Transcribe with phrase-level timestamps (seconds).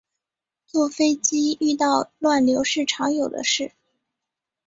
[0.65, 3.71] 坐飞机遇到乱流是常有的事